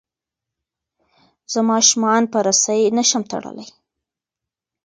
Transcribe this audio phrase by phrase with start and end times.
[1.51, 3.67] زه ماشومان په رسۍ نه شم تړلی.